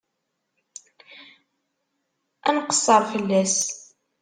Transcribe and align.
Ad 2.47 2.53
nqeṣṣer 2.57 3.01
fell-as. 3.11 3.57